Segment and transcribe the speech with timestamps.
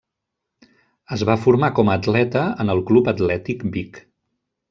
[1.17, 4.01] Es va formar com a atleta en el Club Atlètic Vic.